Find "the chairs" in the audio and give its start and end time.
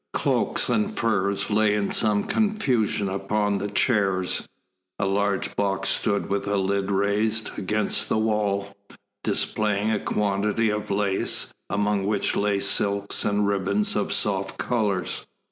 3.59-4.47